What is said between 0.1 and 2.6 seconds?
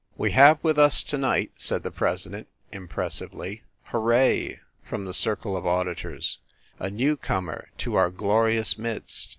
"We have with us to night," said the president,